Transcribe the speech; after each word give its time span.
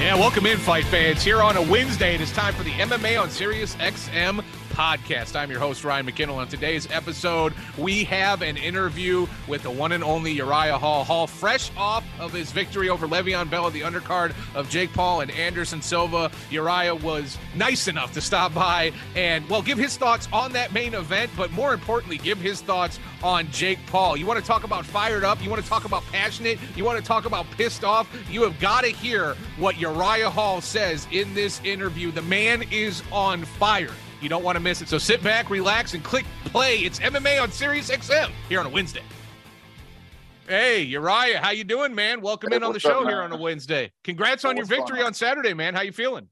Yeah, 0.00 0.14
welcome 0.14 0.46
in, 0.46 0.56
fight 0.56 0.86
fans. 0.86 1.22
Here 1.22 1.42
on 1.42 1.58
a 1.58 1.62
Wednesday, 1.62 2.14
it 2.14 2.22
is 2.22 2.32
time 2.32 2.54
for 2.54 2.62
the 2.62 2.70
MMA 2.70 3.20
on 3.20 3.28
Sirius 3.28 3.76
XM 3.76 4.42
podcast. 4.80 5.36
I'm 5.36 5.50
your 5.50 5.60
host, 5.60 5.84
Ryan 5.84 6.06
McKinnell. 6.06 6.36
On 6.36 6.48
today's 6.48 6.90
episode, 6.90 7.52
we 7.76 8.02
have 8.04 8.40
an 8.40 8.56
interview 8.56 9.26
with 9.46 9.62
the 9.62 9.70
one 9.70 9.92
and 9.92 10.02
only 10.02 10.32
Uriah 10.32 10.78
Hall. 10.78 11.04
Hall, 11.04 11.26
fresh 11.26 11.70
off 11.76 12.02
of 12.18 12.32
his 12.32 12.50
victory 12.50 12.88
over 12.88 13.06
Le'Veon 13.06 13.50
Bell 13.50 13.66
at 13.66 13.74
the 13.74 13.82
undercard 13.82 14.32
of 14.54 14.70
Jake 14.70 14.90
Paul 14.94 15.20
and 15.20 15.30
Anderson 15.32 15.82
Silva. 15.82 16.30
Uriah 16.48 16.94
was 16.94 17.36
nice 17.54 17.88
enough 17.88 18.14
to 18.14 18.22
stop 18.22 18.54
by 18.54 18.90
and, 19.14 19.46
well, 19.50 19.60
give 19.60 19.76
his 19.76 19.98
thoughts 19.98 20.26
on 20.32 20.50
that 20.52 20.72
main 20.72 20.94
event, 20.94 21.30
but 21.36 21.52
more 21.52 21.74
importantly, 21.74 22.16
give 22.16 22.38
his 22.38 22.62
thoughts 22.62 22.98
on 23.22 23.50
Jake 23.50 23.80
Paul. 23.88 24.16
You 24.16 24.24
want 24.24 24.40
to 24.40 24.46
talk 24.46 24.64
about 24.64 24.86
fired 24.86 25.24
up? 25.24 25.44
You 25.44 25.50
want 25.50 25.62
to 25.62 25.68
talk 25.68 25.84
about 25.84 26.04
passionate? 26.04 26.58
You 26.74 26.86
want 26.86 26.98
to 26.98 27.04
talk 27.04 27.26
about 27.26 27.44
pissed 27.50 27.84
off? 27.84 28.08
You 28.30 28.44
have 28.44 28.58
got 28.58 28.84
to 28.84 28.88
hear 28.88 29.34
what 29.58 29.78
Uriah 29.78 30.30
Hall 30.30 30.62
says 30.62 31.06
in 31.12 31.34
this 31.34 31.60
interview. 31.64 32.10
The 32.10 32.22
man 32.22 32.64
is 32.70 33.02
on 33.12 33.44
fire. 33.44 33.90
You 34.20 34.28
don't 34.28 34.44
want 34.44 34.56
to 34.56 34.60
miss 34.62 34.82
it. 34.82 34.88
So 34.88 34.98
sit 34.98 35.22
back, 35.22 35.50
relax, 35.50 35.94
and 35.94 36.04
click 36.04 36.26
play. 36.46 36.78
It's 36.78 36.98
MMA 37.00 37.42
on 37.42 37.50
Sirius 37.50 37.90
XM 37.90 38.30
here 38.48 38.60
on 38.60 38.66
a 38.66 38.68
Wednesday. 38.68 39.02
Hey, 40.46 40.82
Uriah, 40.82 41.38
how 41.38 41.50
you 41.50 41.64
doing, 41.64 41.94
man? 41.94 42.20
Welcome 42.20 42.50
Hey, 42.50 42.56
in 42.56 42.64
on 42.64 42.72
the 42.72 42.80
show 42.80 43.02
up, 43.02 43.08
here 43.08 43.22
on 43.22 43.32
a 43.32 43.36
Wednesday. 43.36 43.92
Congrats 44.02 44.44
on 44.44 44.56
your 44.56 44.64
What's 44.64 44.70
going 44.70 44.80
victory 44.82 45.00
on? 45.00 45.06
on 45.06 45.14
Saturday, 45.14 45.54
man. 45.54 45.74
How 45.74 45.82
you 45.82 45.92
feeling? 45.92 46.28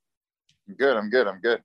I'm 0.69 0.75
good. 0.75 0.97
I'm 0.97 1.09
good. 1.09 1.27
I'm 1.29 1.41
good. 1.41 1.63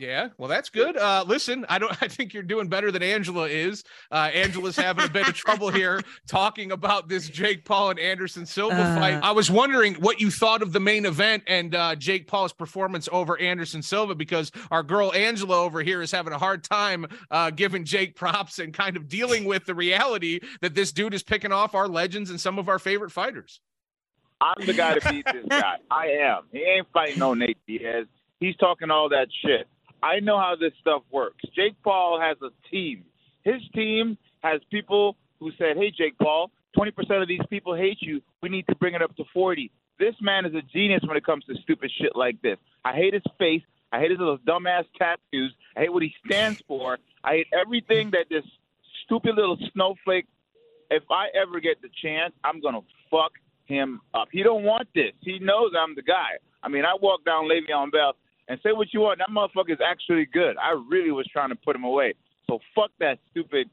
Yeah, 0.00 0.28
well, 0.38 0.48
that's 0.48 0.70
good. 0.70 0.96
Uh, 0.96 1.24
listen, 1.26 1.66
I 1.68 1.80
don't. 1.80 1.90
I 2.00 2.06
think 2.06 2.32
you're 2.32 2.44
doing 2.44 2.68
better 2.68 2.92
than 2.92 3.02
Angela 3.02 3.48
is. 3.48 3.82
Uh, 4.12 4.30
Angela's 4.32 4.76
having 4.76 5.04
a 5.04 5.08
bit 5.08 5.26
of 5.26 5.34
trouble 5.34 5.70
here 5.70 6.00
talking 6.28 6.70
about 6.70 7.08
this 7.08 7.28
Jake 7.28 7.64
Paul 7.64 7.90
and 7.90 7.98
Anderson 7.98 8.46
Silva 8.46 8.76
Uh. 8.76 8.94
fight. 9.00 9.14
I 9.24 9.32
was 9.32 9.50
wondering 9.50 9.94
what 9.96 10.20
you 10.20 10.30
thought 10.30 10.62
of 10.62 10.72
the 10.72 10.78
main 10.78 11.04
event 11.04 11.42
and 11.48 11.74
uh, 11.74 11.96
Jake 11.96 12.28
Paul's 12.28 12.52
performance 12.52 13.08
over 13.10 13.36
Anderson 13.40 13.82
Silva 13.82 14.14
because 14.14 14.52
our 14.70 14.84
girl 14.84 15.12
Angela 15.14 15.60
over 15.64 15.82
here 15.82 16.00
is 16.00 16.12
having 16.12 16.32
a 16.32 16.38
hard 16.38 16.62
time 16.62 17.04
uh, 17.32 17.50
giving 17.50 17.84
Jake 17.84 18.14
props 18.14 18.60
and 18.60 18.72
kind 18.72 18.96
of 18.96 19.08
dealing 19.08 19.46
with 19.46 19.64
the 19.66 19.74
reality 19.74 20.38
that 20.60 20.76
this 20.76 20.92
dude 20.92 21.12
is 21.12 21.24
picking 21.24 21.50
off 21.50 21.74
our 21.74 21.88
legends 21.88 22.30
and 22.30 22.40
some 22.40 22.56
of 22.60 22.68
our 22.68 22.78
favorite 22.78 23.10
fighters. 23.10 23.60
I'm 24.40 24.64
the 24.64 24.74
guy 24.74 24.96
to 24.96 25.10
beat 25.12 25.26
this 25.26 25.44
guy. 25.48 25.78
I 25.90 26.06
am. 26.22 26.42
He 26.52 26.60
ain't 26.60 26.86
fighting 26.92 27.18
no 27.18 27.34
Nate 27.34 27.58
Diaz. 27.66 28.06
He's 28.38 28.54
talking 28.54 28.88
all 28.92 29.08
that 29.08 29.26
shit. 29.44 29.66
I 30.02 30.20
know 30.20 30.38
how 30.38 30.54
this 30.58 30.72
stuff 30.80 31.02
works. 31.10 31.42
Jake 31.54 31.74
Paul 31.82 32.20
has 32.20 32.36
a 32.42 32.50
team. 32.70 33.04
His 33.42 33.62
team 33.74 34.16
has 34.42 34.60
people 34.70 35.16
who 35.40 35.50
said, 35.58 35.76
"Hey, 35.76 35.90
Jake 35.90 36.18
Paul, 36.18 36.50
20% 36.76 37.22
of 37.22 37.28
these 37.28 37.44
people 37.50 37.74
hate 37.74 38.00
you. 38.00 38.20
We 38.42 38.48
need 38.48 38.66
to 38.68 38.74
bring 38.76 38.94
it 38.94 39.02
up 39.02 39.14
to 39.16 39.24
40." 39.32 39.70
This 39.98 40.14
man 40.20 40.46
is 40.46 40.54
a 40.54 40.62
genius 40.62 41.02
when 41.04 41.16
it 41.16 41.24
comes 41.24 41.44
to 41.46 41.56
stupid 41.62 41.90
shit 41.90 42.14
like 42.14 42.40
this. 42.42 42.58
I 42.84 42.94
hate 42.94 43.14
his 43.14 43.22
face. 43.38 43.62
I 43.90 43.98
hate 43.98 44.10
his 44.10 44.18
little 44.18 44.38
dumbass 44.38 44.84
tattoos. 44.96 45.52
I 45.76 45.80
hate 45.80 45.92
what 45.92 46.02
he 46.02 46.14
stands 46.24 46.62
for. 46.68 46.98
I 47.24 47.32
hate 47.32 47.48
everything 47.52 48.10
that 48.10 48.28
this 48.28 48.44
stupid 49.04 49.34
little 49.34 49.56
snowflake. 49.72 50.26
If 50.90 51.02
I 51.10 51.28
ever 51.34 51.58
get 51.60 51.82
the 51.82 51.88
chance, 52.02 52.32
I'm 52.44 52.60
gonna 52.60 52.82
fuck 53.10 53.32
him 53.64 54.00
up. 54.14 54.28
He 54.30 54.42
don't 54.42 54.64
want 54.64 54.88
this. 54.94 55.12
He 55.22 55.38
knows 55.38 55.72
I'm 55.78 55.94
the 55.94 56.02
guy. 56.02 56.38
I 56.62 56.68
mean, 56.68 56.84
I 56.84 56.94
walk 57.00 57.24
down 57.24 57.44
Le'Veon 57.44 57.90
Bell 57.90 58.14
and 58.48 58.58
say 58.62 58.72
what 58.72 58.92
you 58.92 59.00
want. 59.00 59.18
That 59.18 59.28
motherfucker 59.30 59.72
is 59.72 59.78
actually 59.84 60.26
good. 60.26 60.56
I 60.56 60.72
really 60.88 61.10
was 61.10 61.26
trying 61.32 61.50
to 61.50 61.56
put 61.56 61.76
him 61.76 61.84
away. 61.84 62.14
So 62.48 62.58
fuck 62.74 62.90
that 62.98 63.18
stupid 63.30 63.68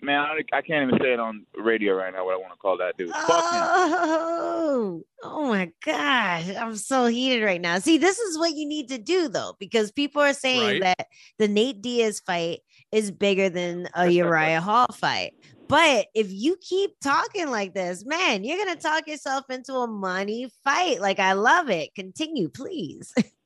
man. 0.00 0.20
I, 0.20 0.56
I 0.56 0.62
can't 0.62 0.88
even 0.88 1.00
say 1.02 1.12
it 1.12 1.20
on 1.20 1.44
radio 1.56 1.94
right 1.94 2.12
now. 2.12 2.24
What 2.24 2.34
I 2.34 2.36
want 2.36 2.52
to 2.52 2.58
call 2.58 2.78
that 2.78 2.96
dude. 2.96 3.10
Fuck 3.10 3.28
him. 3.28 3.62
Oh, 3.62 5.02
oh 5.24 5.48
my 5.48 5.72
gosh. 5.84 6.48
I'm 6.56 6.76
so 6.76 7.06
heated 7.06 7.44
right 7.44 7.60
now. 7.60 7.78
See, 7.80 7.98
this 7.98 8.18
is 8.18 8.38
what 8.38 8.54
you 8.54 8.66
need 8.66 8.88
to 8.88 8.98
do 8.98 9.28
though, 9.28 9.54
because 9.58 9.90
people 9.90 10.22
are 10.22 10.32
saying 10.34 10.80
Right. 10.82 10.96
that 10.98 11.08
the 11.38 11.48
Nate 11.48 11.82
Diaz 11.82 12.20
fight 12.24 12.60
is 12.92 13.10
bigger 13.10 13.48
than 13.50 13.88
a 13.94 14.08
Uriah 14.08 14.60
Hall 14.60 14.86
fight. 14.92 15.34
But 15.68 16.06
if 16.14 16.28
you 16.30 16.56
keep 16.62 16.92
talking 17.02 17.50
like 17.50 17.74
this, 17.74 18.06
man, 18.06 18.42
you're 18.42 18.56
gonna 18.56 18.80
talk 18.80 19.06
yourself 19.06 19.44
into 19.50 19.74
a 19.74 19.86
money 19.86 20.48
fight. 20.64 21.00
Like 21.00 21.18
I 21.18 21.34
love 21.34 21.68
it. 21.68 21.94
Continue, 21.94 22.48
please. 22.48 23.12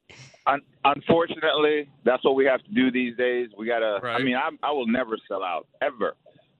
Un- 0.46 0.62
unfortunately, 0.84 1.88
that's 2.04 2.24
what 2.24 2.34
we 2.34 2.44
have 2.46 2.62
to 2.64 2.70
do 2.72 2.90
these 2.90 3.16
days. 3.16 3.48
We 3.56 3.66
gotta. 3.66 4.00
I 4.20 4.22
mean, 4.22 4.36
I, 4.36 4.50
I 4.62 4.72
will 4.72 4.86
never 4.86 5.16
sell 5.28 5.42
out 5.42 5.66
ever. 5.80 6.14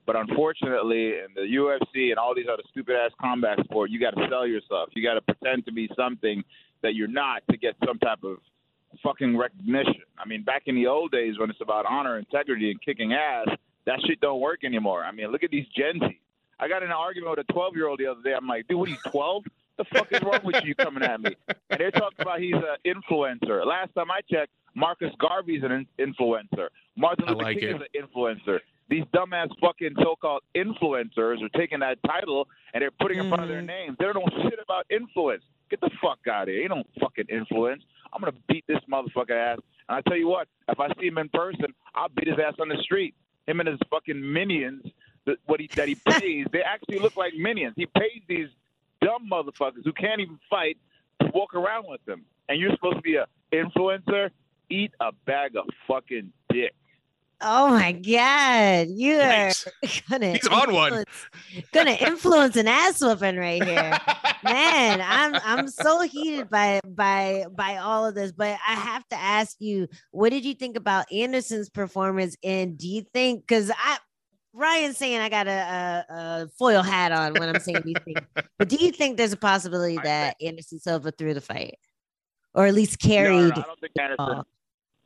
But 0.04 0.16
unfortunately, 0.16 1.15
in 1.19 1.28
the 1.34 1.43
UFC 1.43 2.10
and 2.10 2.19
all 2.19 2.34
these 2.34 2.47
other 2.53 2.62
stupid 2.70 2.97
ass 2.97 3.12
combat 3.20 3.59
sport, 3.65 3.91
you 3.91 4.00
got 4.00 4.10
to 4.10 4.26
sell 4.28 4.47
yourself. 4.47 4.88
You 4.94 5.03
got 5.03 5.15
to 5.15 5.20
pretend 5.20 5.65
to 5.66 5.72
be 5.72 5.88
something 5.97 6.43
that 6.82 6.94
you're 6.94 7.09
not 7.09 7.43
to 7.50 7.56
get 7.56 7.76
some 7.87 7.98
type 7.98 8.25
of 8.25 8.38
fucking 9.03 9.37
recognition. 9.37 10.03
I 10.19 10.26
mean, 10.26 10.43
back 10.43 10.62
in 10.66 10.75
the 10.75 10.88
old 10.88 11.12
days 11.12 11.38
when 11.38 11.50
it's 11.50 11.60
about 11.60 11.87
honor, 11.87 12.19
integrity, 12.19 12.70
and 12.70 12.82
kicking 12.82 13.12
ass, 13.12 13.47
that 13.87 14.00
shit 14.06 14.20
don't 14.20 14.41
work 14.41 14.64
anymore. 14.64 15.04
I 15.04 15.12
mean, 15.12 15.28
look 15.28 15.44
at 15.44 15.50
these 15.50 15.66
Gen 15.76 16.00
Z. 16.00 16.19
I 16.59 16.69
got 16.69 16.82
in 16.82 16.88
an 16.88 16.94
argument 16.97 17.37
with 17.37 17.47
a 17.49 17.53
12 17.53 17.76
year 17.76 17.88
old 17.88 18.00
the 18.00 18.06
other 18.06 18.22
day. 18.22 18.34
I'm 18.34 18.47
like, 18.47 18.66
dude, 18.69 18.78
what 18.78 18.88
are 18.88 18.93
you 18.93 18.99
12? 19.10 19.44
The 19.78 19.84
fuck 19.84 20.12
is 20.12 20.22
wrong 20.22 20.41
with 20.44 20.65
you 20.65 20.75
coming 20.75 21.03
at 21.03 21.21
me? 21.21 21.34
And 21.71 21.81
they're 21.81 21.91
talking 21.91 22.19
about 22.21 22.41
he's 22.41 22.55
an 22.55 22.77
influencer. 22.87 23.65
Last 23.66 23.94
time 23.94 24.10
I 24.10 24.21
checked, 24.31 24.53
Marcus 24.75 25.10
Garvey's 25.19 25.62
an 25.65 25.87
influencer. 25.99 26.69
Martin 26.97 27.27
Luther 27.27 27.43
like 27.43 27.59
King 27.59 27.69
it. 27.71 27.77
is 27.77 27.82
an 27.94 28.09
influencer. 28.09 28.61
These 28.88 29.05
dumbass 29.15 29.49
fucking 29.61 29.94
so-called 30.03 30.43
influencers 30.55 31.43
are 31.43 31.49
taking 31.59 31.81
that 31.81 31.99
title 32.06 32.49
and 32.75 32.82
they're 32.82 32.91
putting 32.91 33.19
it 33.19 33.22
in 33.22 33.28
front 33.28 33.43
of 33.43 33.49
their 33.49 33.62
Mhm. 33.62 33.66
names. 33.66 33.97
They 33.99 34.05
don't 34.05 34.16
know 34.16 34.43
shit 34.43 34.59
about 34.62 34.87
influence. 34.91 35.44
Get 35.71 35.81
the 35.81 35.91
fuck 36.03 36.19
out 36.31 36.43
of 36.43 36.49
here. 36.49 36.61
You 36.62 36.69
don't 36.69 36.87
fucking 37.00 37.27
influence. 37.31 37.82
I'm 38.12 38.21
gonna 38.21 38.37
beat 38.49 38.66
this 38.66 38.81
motherfucker 38.91 39.31
ass. 39.31 39.59
And 39.88 39.97
I 39.97 40.03
tell 40.03 40.19
you 40.19 40.28
what, 40.28 40.49
if 40.69 40.78
I 40.78 40.93
see 41.00 41.06
him 41.06 41.16
in 41.19 41.31
person, 41.31 41.75
I'll 41.94 42.11
beat 42.11 42.28
his 42.28 42.38
ass 42.38 42.55
on 42.61 42.69
the 42.69 42.77
street. 42.82 43.15
Him 43.47 43.61
and 43.61 43.69
his 43.69 43.78
fucking 43.88 44.21
minions, 44.32 44.84
that 45.25 45.38
what 45.47 45.61
he 45.61 45.69
that 45.69 45.88
he 45.88 45.94
pays, 46.06 46.47
they 46.53 46.62
actually 46.62 46.99
look 46.99 47.16
like 47.16 47.34
minions. 47.34 47.75
He 47.77 47.87
pays 47.87 48.21
these 48.28 48.49
dumb 49.02 49.28
motherfuckers 49.30 49.84
who 49.84 49.92
can't 49.92 50.20
even 50.20 50.38
fight 50.48 50.76
to 51.20 51.28
walk 51.34 51.54
around 51.54 51.84
with 51.88 52.04
them. 52.06 52.24
And 52.48 52.60
you're 52.60 52.70
supposed 52.72 52.96
to 52.96 53.02
be 53.02 53.16
a 53.16 53.26
influencer. 53.52 54.30
Eat 54.70 54.92
a 55.00 55.12
bag 55.26 55.56
of 55.56 55.66
fucking 55.86 56.32
dick. 56.50 56.74
Oh 57.44 57.70
my 57.70 57.90
god, 57.90 58.86
you 58.90 59.16
are 59.16 59.48
Yikes. 59.50 60.08
gonna 60.08 60.30
He's 60.32 60.46
on 60.46 60.72
one. 60.72 60.92
influence- 60.92 61.66
gonna 61.72 61.90
influence 61.90 62.56
an 62.56 62.68
ass 62.68 63.00
whooping 63.00 63.36
right 63.36 63.62
here. 63.64 63.98
man 64.44 65.00
i'm 65.00 65.34
i'm 65.44 65.69
so 65.69 66.00
heated 66.02 66.48
by 66.50 66.80
by 66.86 67.44
by 67.56 67.76
all 67.76 68.04
of 68.06 68.14
this 68.14 68.32
but 68.32 68.58
i 68.66 68.74
have 68.74 69.06
to 69.08 69.16
ask 69.16 69.56
you 69.60 69.86
what 70.10 70.30
did 70.30 70.44
you 70.44 70.52
think 70.54 70.76
about 70.76 71.04
anderson's 71.12 71.69
performance 71.69 72.36
and 72.42 72.76
do 72.78 72.88
you 72.88 73.02
think 73.12 73.40
because 73.46 73.70
i 73.76 73.98
ryan's 74.52 74.96
saying 74.98 75.18
i 75.20 75.28
got 75.28 75.46
a, 75.46 75.50
a, 75.50 76.04
a 76.14 76.48
foil 76.58 76.82
hat 76.82 77.12
on 77.12 77.32
when 77.34 77.48
i'm 77.48 77.60
saying 77.60 77.80
these 77.84 77.96
things 78.04 78.18
but 78.58 78.68
do 78.68 78.76
you 78.76 78.92
think 78.92 79.16
there's 79.16 79.32
a 79.32 79.36
possibility 79.36 79.98
that 80.02 80.36
anderson 80.42 80.78
silva 80.78 81.10
threw 81.10 81.32
the 81.34 81.40
fight 81.40 81.78
or 82.54 82.66
at 82.66 82.74
least 82.74 82.98
carried 82.98 83.36
No, 83.36 83.40
no, 83.40 83.48
no, 83.48 83.62
I 83.62 83.66
don't 83.66 83.80
think 83.80 83.92
Anderson. 83.98 84.34
Oh. 84.38 84.44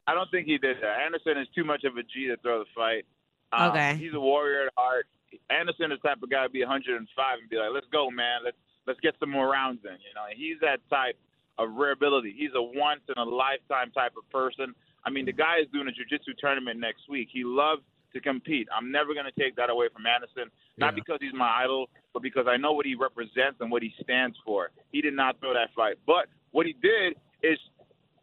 I 0.08 0.14
don't 0.14 0.30
think 0.30 0.46
he 0.46 0.58
did 0.58 0.76
that. 0.82 1.00
Anderson 1.04 1.38
is 1.38 1.48
too 1.54 1.64
much 1.64 1.84
of 1.84 1.96
a 1.96 2.02
G 2.02 2.26
to 2.28 2.36
throw 2.38 2.60
the 2.60 2.70
fight. 2.74 3.04
Um, 3.52 3.70
Okay. 3.70 3.96
He's 3.96 4.14
a 4.14 4.20
warrior 4.20 4.66
at 4.66 4.72
heart. 4.76 5.06
Anderson 5.50 5.92
is 5.92 5.98
the 6.02 6.08
type 6.08 6.22
of 6.22 6.30
guy 6.30 6.44
to 6.44 6.50
be 6.50 6.60
105 6.60 7.38
and 7.40 7.50
be 7.50 7.56
like, 7.56 7.70
"Let's 7.72 7.86
go, 7.92 8.10
man. 8.10 8.40
Let's 8.44 8.56
let's 8.86 9.00
get 9.00 9.14
some 9.18 9.30
more 9.30 9.48
rounds 9.50 9.84
in." 9.84 9.92
You 9.92 10.14
know, 10.14 10.26
and 10.30 10.38
he's 10.38 10.58
that 10.60 10.78
type 10.90 11.16
of 11.58 11.72
rare 11.72 11.92
ability. 11.92 12.34
He's 12.36 12.50
a 12.54 12.62
once 12.62 13.02
in 13.08 13.14
a 13.16 13.24
lifetime 13.24 13.90
type 13.92 14.12
of 14.16 14.28
person. 14.30 14.74
I 15.04 15.10
mean, 15.10 15.24
the 15.26 15.32
guy 15.32 15.58
is 15.58 15.66
doing 15.72 15.88
a 15.88 15.92
jiu-jitsu 15.92 16.34
tournament 16.38 16.78
next 16.80 17.08
week. 17.08 17.28
He 17.32 17.44
loves 17.44 17.82
to 18.16 18.20
compete. 18.20 18.66
I'm 18.76 18.90
never 18.90 19.14
going 19.14 19.26
to 19.26 19.36
take 19.40 19.54
that 19.56 19.70
away 19.70 19.86
from 19.92 20.04
Anderson, 20.06 20.50
not 20.76 20.92
Yeah. 20.92 21.00
because 21.00 21.18
he's 21.20 21.34
my 21.34 21.48
idol, 21.62 21.88
but 22.12 22.22
because 22.22 22.46
I 22.48 22.56
know 22.56 22.72
what 22.72 22.84
he 22.86 22.94
represents 22.94 23.60
and 23.60 23.70
what 23.70 23.82
he 23.82 23.92
stands 24.02 24.36
for. 24.44 24.70
He 24.92 25.00
did 25.00 25.14
not 25.14 25.38
throw 25.40 25.54
that 25.54 25.70
fight, 25.76 25.96
but 26.06 26.26
what 26.50 26.66
he 26.66 26.72
did 26.82 27.14
is 27.42 27.58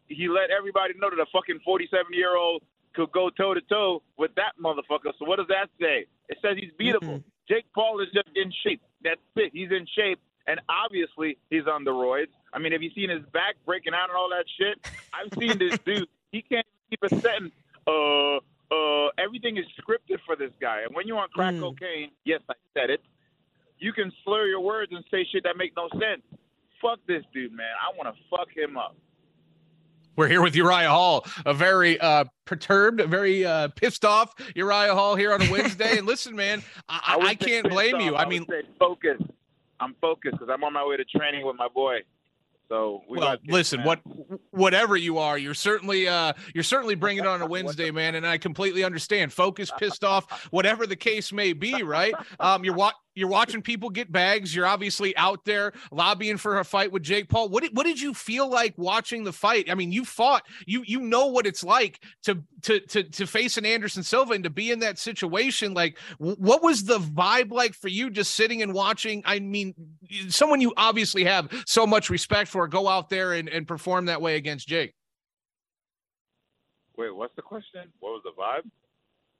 he 0.08 0.28
let 0.28 0.50
everybody 0.50 0.94
know 1.00 1.08
that 1.10 1.18
a 1.20 1.26
fucking 1.32 1.60
47 1.64 2.12
year 2.12 2.36
old 2.36 2.62
could 2.94 3.10
go 3.12 3.30
toe 3.30 3.54
to 3.54 3.60
toe 3.62 4.02
with 4.18 4.32
that 4.36 4.52
motherfucker. 4.62 5.12
So 5.18 5.24
what 5.24 5.36
does 5.38 5.48
that 5.48 5.68
say? 5.80 6.06
It 6.28 6.38
says 6.42 6.56
he's 6.58 6.70
beatable. 6.78 7.22
Jake 7.48 7.64
Paul 7.74 8.00
is 8.00 8.08
just 8.14 8.28
in 8.36 8.52
shape. 8.64 8.80
That's 9.02 9.20
it. 9.36 9.50
He's 9.52 9.70
in 9.70 9.86
shape, 9.96 10.20
and 10.46 10.60
obviously 10.68 11.36
he's 11.50 11.66
on 11.66 11.84
the 11.84 11.90
roids. 11.90 12.28
I 12.52 12.58
mean, 12.58 12.72
have 12.72 12.82
you 12.82 12.90
seen 12.94 13.10
his 13.10 13.22
back 13.32 13.56
breaking 13.66 13.94
out 13.94 14.08
and 14.08 14.16
all 14.16 14.30
that 14.30 14.44
shit? 14.58 14.78
I've 15.12 15.32
seen 15.38 15.58
this 15.58 15.78
dude. 15.84 16.08
He 16.32 16.42
can't 16.42 16.66
keep 16.90 17.00
a 17.02 17.08
sentence. 17.08 17.52
Uh, 17.86 18.38
uh, 18.74 19.22
everything 19.22 19.56
is 19.56 19.64
scripted 19.80 20.18
for 20.26 20.36
this 20.36 20.50
guy. 20.60 20.82
And 20.86 20.94
when 20.94 21.06
you're 21.06 21.18
on 21.18 21.28
crack 21.30 21.54
Mm. 21.54 21.60
cocaine, 21.60 22.10
yes, 22.24 22.40
I 22.50 22.54
said 22.74 22.90
it. 22.90 23.00
You 23.78 23.92
can 23.92 24.12
slur 24.24 24.46
your 24.46 24.60
words 24.60 24.92
and 24.94 25.04
say 25.10 25.26
shit 25.30 25.42
that 25.44 25.56
make 25.56 25.72
no 25.76 25.88
sense. 25.92 26.22
Fuck 26.80 27.00
this 27.06 27.22
dude, 27.32 27.52
man. 27.52 27.66
I 27.80 27.96
want 27.96 28.14
to 28.14 28.22
fuck 28.30 28.48
him 28.56 28.76
up. 28.76 28.96
We're 30.16 30.28
here 30.28 30.42
with 30.42 30.54
Uriah 30.54 30.90
Hall, 30.90 31.26
a 31.44 31.52
very 31.52 31.98
uh, 31.98 32.24
perturbed, 32.44 33.00
very 33.08 33.44
uh, 33.44 33.68
pissed 33.74 34.04
off 34.04 34.32
Uriah 34.54 34.94
Hall 34.94 35.16
here 35.16 35.32
on 35.34 35.42
a 35.42 35.50
Wednesday. 35.50 35.98
and 35.98 36.06
listen, 36.06 36.36
man, 36.36 36.62
I, 36.88 37.16
I, 37.20 37.26
I 37.30 37.34
can't 37.34 37.68
blame 37.68 37.96
off. 37.96 38.02
you. 38.02 38.14
I 38.14 38.24
would 38.24 38.28
mean, 38.30 38.46
focus. 38.78 39.20
I'm 39.80 39.94
focused 40.00 40.34
because 40.38 40.48
I'm 40.52 40.62
on 40.62 40.72
my 40.72 40.86
way 40.86 40.96
to 40.96 41.04
training 41.04 41.44
with 41.44 41.56
my 41.56 41.66
boy. 41.68 41.98
So 42.68 43.02
we 43.08 43.18
well, 43.18 43.36
listen, 43.46 43.82
what 43.82 44.00
whatever 44.50 44.96
you 44.96 45.18
are, 45.18 45.36
you're 45.36 45.54
certainly 45.54 46.08
uh 46.08 46.32
you're 46.54 46.64
certainly 46.64 46.94
bringing 46.94 47.24
it 47.24 47.26
on 47.26 47.42
a 47.42 47.46
Wednesday, 47.54 47.90
man, 47.90 48.14
and 48.14 48.26
I 48.26 48.38
completely 48.38 48.84
understand. 48.84 49.32
Focus, 49.32 49.70
pissed 49.78 50.02
off, 50.04 50.48
whatever 50.50 50.86
the 50.86 50.96
case 50.96 51.32
may 51.32 51.52
be, 51.52 51.82
right? 51.82 52.14
Um, 52.40 52.64
you're 52.64 52.74
wa- 52.74 52.92
you're 53.14 53.28
watching 53.28 53.62
people 53.62 53.90
get 53.90 54.10
bags. 54.10 54.54
You're 54.54 54.66
obviously 54.66 55.16
out 55.16 55.44
there 55.44 55.72
lobbying 55.90 56.36
for 56.36 56.58
a 56.58 56.64
fight 56.64 56.92
with 56.92 57.02
Jake 57.02 57.28
Paul. 57.28 57.48
What 57.48 57.62
did 57.62 57.76
what 57.76 57.86
did 57.86 58.00
you 58.00 58.14
feel 58.14 58.48
like 58.48 58.74
watching 58.76 59.24
the 59.24 59.32
fight? 59.32 59.70
I 59.70 59.74
mean, 59.74 59.92
you 59.92 60.04
fought. 60.04 60.44
You 60.66 60.82
you 60.86 61.00
know 61.00 61.26
what 61.26 61.46
it's 61.46 61.62
like 61.62 62.00
to 62.24 62.42
to 62.62 62.80
to 62.80 63.02
to 63.04 63.26
face 63.26 63.56
an 63.56 63.66
Anderson 63.66 64.02
Silva 64.02 64.34
and 64.34 64.44
to 64.44 64.50
be 64.50 64.70
in 64.70 64.80
that 64.80 64.98
situation. 64.98 65.74
Like, 65.74 65.98
what 66.18 66.62
was 66.62 66.84
the 66.84 66.98
vibe 66.98 67.50
like 67.52 67.74
for 67.74 67.88
you 67.88 68.10
just 68.10 68.34
sitting 68.34 68.62
and 68.62 68.72
watching? 68.74 69.22
I 69.24 69.38
mean, 69.38 69.74
someone 70.28 70.60
you 70.60 70.72
obviously 70.76 71.24
have 71.24 71.48
so 71.66 71.86
much 71.86 72.10
respect 72.10 72.50
for 72.50 72.66
go 72.68 72.88
out 72.88 73.10
there 73.10 73.32
and, 73.32 73.48
and 73.48 73.66
perform 73.66 74.06
that 74.06 74.20
way 74.20 74.36
against 74.36 74.66
Jake. 74.68 74.94
Wait, 76.96 77.14
what's 77.14 77.34
the 77.34 77.42
question? 77.42 77.82
What 78.00 78.10
was 78.10 78.22
the 78.24 78.30
vibe? 78.40 78.70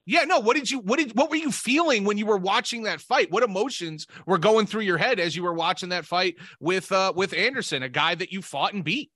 Yeah, 0.06 0.24
no. 0.24 0.38
What 0.38 0.54
did 0.56 0.70
you 0.70 0.80
what 0.80 0.98
did 0.98 1.16
what 1.16 1.30
were 1.30 1.36
you 1.36 1.50
feeling 1.50 2.04
when 2.04 2.18
you 2.18 2.26
were 2.26 2.36
watching 2.36 2.82
that 2.82 3.00
fight? 3.00 3.30
What 3.30 3.42
emotions 3.42 4.06
were 4.26 4.36
going 4.38 4.66
through 4.66 4.82
your 4.82 4.98
head 4.98 5.18
as 5.18 5.34
you 5.34 5.42
were 5.42 5.54
watching 5.54 5.88
that 5.90 6.04
fight 6.04 6.36
with 6.60 6.92
uh 6.92 7.12
with 7.16 7.32
Anderson, 7.32 7.82
a 7.82 7.88
guy 7.88 8.14
that 8.14 8.30
you 8.30 8.42
fought 8.42 8.74
and 8.74 8.84
beat? 8.84 9.10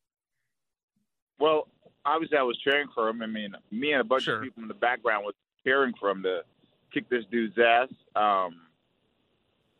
Well, 1.38 1.68
obviously 2.06 2.38
I 2.38 2.42
was 2.42 2.58
cheering 2.58 2.88
for 2.94 3.08
him. 3.08 3.22
I 3.22 3.26
mean, 3.26 3.54
me 3.70 3.92
and 3.92 4.00
a 4.00 4.04
bunch 4.04 4.24
Sure. 4.24 4.36
of 4.36 4.42
people 4.42 4.62
in 4.62 4.68
the 4.68 4.74
background 4.74 5.24
was 5.24 5.34
cheering 5.64 5.92
for 6.00 6.08
him 6.10 6.22
to 6.22 6.40
kick 6.92 7.08
this 7.10 7.24
dude's 7.30 7.58
ass. 7.58 7.88
Um, 8.16 8.60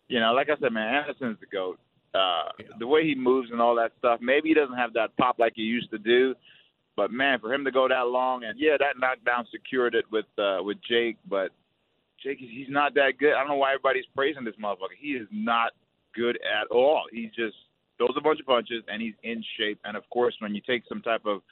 you 0.08 0.20
know, 0.20 0.32
like 0.34 0.50
I 0.50 0.56
said, 0.60 0.72
man, 0.72 0.94
Anderson's 0.94 1.38
the 1.40 1.46
goat. 1.46 1.78
Uh, 2.14 2.50
Yeah. 2.58 2.66
The 2.78 2.86
way 2.86 3.04
he 3.06 3.14
moves 3.14 3.50
and 3.50 3.60
all 3.60 3.74
that 3.76 3.92
stuff. 3.98 4.20
Maybe 4.20 4.48
he 4.50 4.54
doesn't 4.54 4.76
have 4.76 4.92
that 4.94 5.16
pop 5.16 5.38
like 5.38 5.52
he 5.56 5.62
used 5.62 5.90
to 5.90 5.98
do, 5.98 6.34
but 6.98 7.12
man, 7.12 7.38
for 7.38 7.54
him 7.54 7.64
to 7.64 7.70
go 7.70 7.86
that 7.86 8.08
long 8.08 8.42
and 8.42 8.58
yeah, 8.58 8.76
that 8.76 8.98
knockdown 8.98 9.46
secured 9.52 9.94
it 9.94 10.04
with 10.10 10.26
uh, 10.36 10.58
with 10.60 10.78
Jake. 10.82 11.16
But 11.30 11.52
Jake, 12.20 12.38
he's 12.40 12.66
not 12.68 12.94
that 12.94 13.12
good. 13.20 13.34
I 13.34 13.38
don't 13.38 13.48
know 13.48 13.54
why 13.54 13.70
everybody's 13.72 14.04
praising 14.16 14.42
this 14.44 14.56
motherfucker. 14.60 14.98
He 14.98 15.10
is 15.12 15.28
not 15.30 15.70
good 16.12 16.36
at 16.42 16.66
all. 16.74 17.04
He 17.12 17.26
just 17.28 17.54
throws 17.98 18.14
a 18.16 18.20
bunch 18.20 18.40
of 18.40 18.46
punches 18.46 18.82
and 18.88 19.00
he's 19.00 19.14
in 19.22 19.44
shape. 19.56 19.78
And 19.84 19.96
of 19.96 20.02
course, 20.10 20.34
when 20.40 20.56
you 20.56 20.60
take 20.66 20.82
some 20.88 21.00
type 21.02 21.24
of 21.24 21.42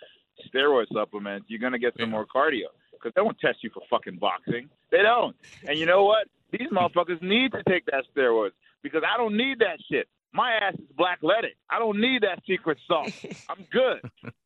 steroid 0.52 0.86
supplement, 0.92 1.44
you're 1.46 1.60
gonna 1.60 1.78
get 1.78 1.92
some 1.96 2.06
Yeah. 2.10 2.16
more 2.16 2.26
cardio 2.26 2.66
because 2.92 3.12
they 3.14 3.22
won't 3.22 3.38
test 3.38 3.58
you 3.62 3.70
for 3.70 3.82
fucking 3.88 4.16
boxing. 4.18 4.68
They 4.90 5.02
don't. 5.02 5.36
And 5.68 5.78
you 5.78 5.86
know 5.86 6.02
what? 6.04 6.26
These 6.50 6.70
motherfuckers 6.72 7.22
need 7.22 7.52
to 7.52 7.62
take 7.68 7.84
that 7.86 8.04
steroids 8.12 8.50
because 8.82 9.02
I 9.08 9.16
don't 9.16 9.36
need 9.36 9.60
that 9.60 9.78
shit. 9.88 10.08
My 10.32 10.52
ass 10.54 10.74
is 10.74 10.90
black 10.98 11.20
leaded. 11.22 11.52
I 11.70 11.78
don't 11.78 11.98
need 12.00 12.22
that 12.22 12.42
secret 12.46 12.78
sauce. 12.86 13.24
I'm 13.48 13.64
good. 13.70 14.00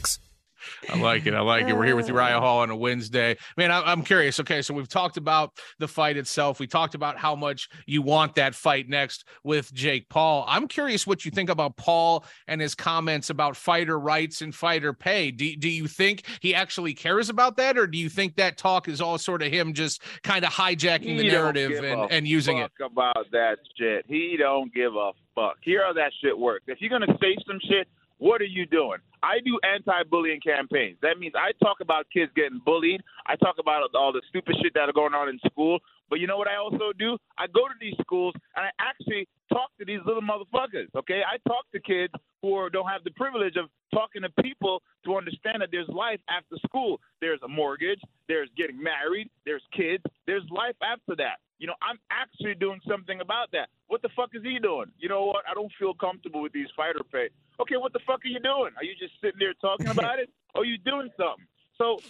I 0.89 0.97
like 0.97 1.25
it. 1.25 1.33
I 1.33 1.41
like 1.41 1.67
it. 1.67 1.75
We're 1.75 1.85
here 1.85 1.95
with 1.95 2.09
uh, 2.09 2.13
Uriah 2.13 2.39
Hall 2.39 2.59
on 2.59 2.69
a 2.69 2.75
Wednesday. 2.75 3.37
Man, 3.57 3.71
I, 3.71 3.81
I'm 3.81 4.03
curious. 4.03 4.39
Okay, 4.39 4.61
so 4.61 4.73
we've 4.73 4.87
talked 4.87 5.17
about 5.17 5.57
the 5.79 5.87
fight 5.87 6.17
itself. 6.17 6.59
We 6.59 6.67
talked 6.67 6.95
about 6.95 7.17
how 7.17 7.35
much 7.35 7.69
you 7.85 8.01
want 8.01 8.35
that 8.35 8.55
fight 8.55 8.89
next 8.89 9.25
with 9.43 9.73
Jake 9.73 10.09
Paul. 10.09 10.45
I'm 10.47 10.67
curious 10.67 11.05
what 11.05 11.25
you 11.25 11.31
think 11.31 11.49
about 11.49 11.77
Paul 11.77 12.25
and 12.47 12.61
his 12.61 12.75
comments 12.75 13.29
about 13.29 13.55
fighter 13.55 13.99
rights 13.99 14.41
and 14.41 14.53
fighter 14.53 14.93
pay. 14.93 15.31
Do, 15.31 15.55
do 15.55 15.69
you 15.69 15.87
think 15.87 16.25
he 16.41 16.53
actually 16.55 16.93
cares 16.93 17.29
about 17.29 17.57
that, 17.57 17.77
or 17.77 17.87
do 17.87 17.97
you 17.97 18.09
think 18.09 18.35
that 18.35 18.57
talk 18.57 18.87
is 18.87 19.01
all 19.01 19.17
sort 19.17 19.41
of 19.41 19.51
him 19.51 19.73
just 19.73 20.01
kind 20.23 20.45
of 20.45 20.51
hijacking 20.51 21.17
the 21.17 21.23
He 21.23 21.29
narrative 21.29 21.83
and, 21.83 22.11
and 22.11 22.27
using 22.27 22.57
it? 22.57 22.71
about 22.81 23.27
that 23.31 23.59
shit. 23.77 24.05
He 24.07 24.35
don't 24.37 24.73
give 24.73 24.95
a 24.95 25.11
fuck. 25.35 25.57
Here 25.61 25.83
how 25.85 25.93
that 25.93 26.11
shit 26.21 26.37
works. 26.37 26.65
If 26.67 26.81
you're 26.81 26.89
gonna 26.89 27.17
say 27.21 27.35
some 27.47 27.59
shit, 27.69 27.87
what 28.17 28.41
are 28.41 28.45
you 28.45 28.65
doing? 28.65 28.99
I 29.23 29.39
do 29.43 29.59
anti-bullying 29.63 30.41
campaigns. 30.41 30.97
That 31.01 31.19
means 31.19 31.33
I 31.35 31.51
talk 31.63 31.77
about 31.81 32.07
kids 32.11 32.31
getting 32.35 32.61
bullied. 32.65 33.01
I 33.27 33.35
talk 33.35 33.55
about 33.59 33.83
all 33.95 34.11
the 34.11 34.21
stupid 34.29 34.55
shit 34.61 34.73
that 34.73 34.89
are 34.89 34.93
going 34.93 35.13
on 35.13 35.29
in 35.29 35.39
school. 35.45 35.79
But 36.09 36.19
you 36.19 36.27
know 36.27 36.37
what 36.37 36.47
I 36.47 36.57
also 36.57 36.91
do? 36.97 37.17
I 37.37 37.47
go 37.47 37.67
to 37.67 37.73
these 37.79 37.95
schools 38.01 38.33
and 38.55 38.65
I 38.65 38.69
actually 38.79 39.27
talk 39.51 39.69
to 39.79 39.85
these 39.85 39.99
little 40.05 40.21
motherfuckers. 40.21 40.87
Okay, 40.95 41.21
I 41.21 41.37
talk 41.47 41.65
to 41.73 41.79
kids 41.79 42.13
who 42.41 42.55
are, 42.55 42.69
don't 42.69 42.87
have 42.87 43.03
the 43.03 43.11
privilege 43.11 43.55
of 43.55 43.69
talking 43.93 44.23
to 44.23 44.29
people 44.41 44.81
to 45.05 45.15
understand 45.15 45.61
that 45.61 45.69
there's 45.71 45.87
life 45.89 46.19
after 46.29 46.55
school. 46.65 46.99
There's 47.21 47.39
a 47.43 47.47
mortgage. 47.47 48.01
There's 48.27 48.49
getting 48.57 48.81
married. 48.81 49.29
There's 49.45 49.63
kids. 49.75 50.03
There's 50.25 50.43
life 50.49 50.75
after 50.81 51.15
that. 51.17 51.39
You 52.41 52.47
know, 52.47 52.53
I'm 52.53 52.57
actually 52.57 52.59
doing 52.59 52.81
something 52.87 53.21
about 53.21 53.51
that. 53.51 53.69
What 53.87 54.01
the 54.01 54.09
fuck 54.15 54.29
is 54.33 54.43
he 54.43 54.59
doing? 54.59 54.91
You 54.99 55.09
know 55.09 55.25
what? 55.25 55.43
I 55.49 55.53
don't 55.53 55.71
feel 55.79 55.93
comfortable 55.93 56.41
with 56.41 56.53
these 56.53 56.67
fighter 56.75 57.03
pay. 57.11 57.29
Okay, 57.59 57.77
what 57.77 57.93
the 57.93 57.99
fuck 58.05 58.23
are 58.25 58.27
you 58.27 58.39
doing? 58.39 58.71
Are 58.77 58.83
you 58.83 58.93
just 58.99 59.13
sitting 59.21 59.39
there 59.39 59.53
talking 59.61 59.87
about 59.91 60.19
it? 60.19 60.29
Or 60.55 60.61
are 60.61 60.65
you 60.65 60.77
doing 60.77 61.09
something? 61.17 61.45
So 61.77 62.03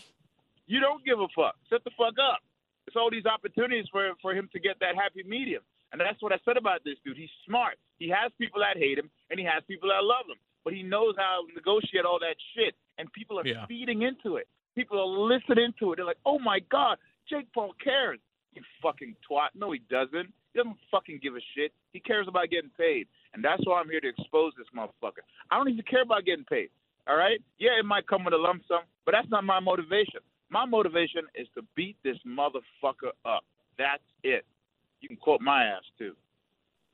you 0.68 0.80
don't 0.80 1.04
give 1.06 1.20
a 1.20 1.28
fuck. 1.36 1.56
Shut 1.70 1.84
the 1.84 1.92
fuck 1.98 2.16
up. 2.20 2.40
It's 2.88 2.96
all 2.96 3.10
these 3.12 3.26
opportunities 3.26 3.86
for 3.92 4.12
for 4.22 4.34
him 4.34 4.50
to 4.54 4.60
get 4.60 4.80
that 4.80 4.96
happy 4.96 5.24
medium. 5.24 5.64
And 5.92 6.00
that's 6.00 6.22
what 6.24 6.32
I 6.32 6.40
said 6.46 6.56
about 6.58 6.84
this 6.84 6.96
dude. 7.04 7.18
He's 7.18 7.30
smart. 7.46 7.76
He 8.00 8.08
has 8.10 8.32
people 8.40 8.62
that 8.62 8.78
hate 8.78 8.98
him 8.98 9.10
and 9.30 9.40
he 9.40 9.46
has 9.46 9.62
people 9.68 9.90
that 9.90 10.04
love 10.04 10.26
him. 10.28 10.40
But 10.64 10.74
he 10.74 10.84
knows 10.84 11.16
how 11.18 11.44
to 11.48 11.54
negotiate 11.54 12.06
all 12.06 12.20
that 12.20 12.36
shit. 12.56 12.76
And 12.98 13.12
people 13.12 13.38
are 13.40 13.46
Yeah. 13.46 13.66
feeding 13.66 14.02
into 14.04 14.38
it. 14.38 14.48
People 14.74 15.00
are 15.00 15.06
listening 15.06 15.74
to 15.80 15.92
it. 15.92 15.98
They're 15.98 16.06
like, 16.06 16.24
oh 16.26 16.40
my 16.40 16.60
God, 16.60 16.98
Jake 17.28 17.52
Paul 17.54 17.74
cares. 17.84 18.20
You 18.54 18.62
fucking 18.82 19.16
twat. 19.30 19.50
No, 19.56 19.72
he 19.72 19.82
doesn't. 19.90 20.34
He 20.54 20.58
doesn't 20.60 20.78
fucking 20.90 21.20
give 21.24 21.36
a 21.36 21.40
shit. 21.56 21.72
He 21.94 22.00
cares 22.00 22.28
about 22.28 22.50
getting 22.50 22.72
paid. 22.78 23.08
And 23.34 23.44
that's 23.44 23.66
why 23.66 23.80
I'm 23.80 23.90
here 23.90 24.02
to 24.02 24.10
expose 24.10 24.54
this 24.58 24.68
motherfucker. 24.76 25.24
I 25.50 25.58
don't 25.58 25.70
even 25.70 25.86
care 25.90 26.02
about 26.02 26.26
getting 26.26 26.46
paid. 26.46 26.70
All 27.08 27.16
right? 27.16 27.42
Yeah, 27.60 27.80
it 27.80 27.86
might 27.86 28.08
come 28.08 28.26
with 28.26 28.34
a 28.34 28.38
lump 28.38 28.64
sum, 28.68 28.82
but 29.06 29.14
that's 29.14 29.30
not 29.30 29.44
my 29.44 29.60
motivation. 29.60 30.20
My 30.50 30.66
motivation 30.66 31.24
is 31.34 31.48
to 31.56 31.62
beat 31.76 31.96
this 32.04 32.18
motherfucker 32.28 33.16
up. 33.26 33.44
That's 33.78 34.04
it. 34.24 34.46
You 35.00 35.08
can 35.08 35.18
quote 35.18 35.42
my 35.42 35.64
ass 35.64 35.84
too. 35.98 36.14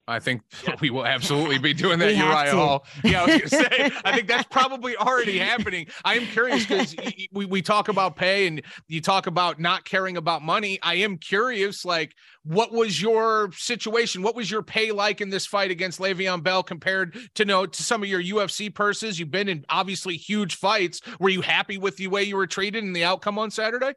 I 0.07 0.19
think 0.19 0.41
we 0.81 0.89
will 0.89 1.05
absolutely 1.05 1.57
be 1.57 1.73
doing 1.73 1.99
that, 1.99 2.15
Uriah. 2.15 2.55
Hall. 2.55 2.85
Yeah, 3.03 3.23
I 3.23 3.25
was 3.25 3.51
gonna 3.51 3.63
say, 3.63 3.91
I 4.05 4.15
think 4.15 4.27
that's 4.27 4.47
probably 4.49 4.95
already 4.95 5.37
happening. 5.37 5.87
I 6.05 6.15
am 6.15 6.25
curious 6.27 6.65
because 6.65 6.95
we, 7.31 7.45
we 7.45 7.61
talk 7.61 7.89
about 7.89 8.15
pay 8.15 8.47
and 8.47 8.61
you 8.87 9.01
talk 9.01 9.27
about 9.27 9.59
not 9.59 9.85
caring 9.85 10.17
about 10.17 10.41
money. 10.41 10.79
I 10.81 10.95
am 10.95 11.17
curious, 11.17 11.83
like, 11.83 12.15
what 12.43 12.71
was 12.71 13.01
your 13.01 13.51
situation? 13.51 14.21
What 14.21 14.35
was 14.35 14.49
your 14.49 14.63
pay 14.63 14.91
like 14.91 15.19
in 15.19 15.29
this 15.29 15.45
fight 15.45 15.71
against 15.71 15.99
Le'Veon 15.99 16.41
Bell 16.41 16.63
compared 16.63 17.17
to 17.35 17.45
know 17.45 17.65
to 17.65 17.83
some 17.83 18.01
of 18.01 18.09
your 18.09 18.23
UFC 18.23 18.73
purses? 18.73 19.19
You've 19.19 19.31
been 19.31 19.49
in 19.49 19.65
obviously 19.69 20.15
huge 20.15 20.55
fights. 20.55 21.01
Were 21.19 21.29
you 21.29 21.41
happy 21.41 21.77
with 21.77 21.97
the 21.97 22.07
way 22.07 22.23
you 22.23 22.37
were 22.37 22.47
treated 22.47 22.83
and 22.83 22.95
the 22.95 23.03
outcome 23.03 23.37
on 23.37 23.51
Saturday? 23.51 23.93